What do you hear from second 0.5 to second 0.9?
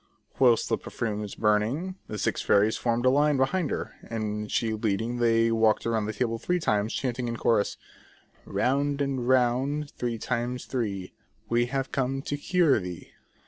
the